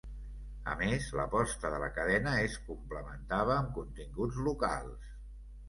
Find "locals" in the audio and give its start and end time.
4.51-5.17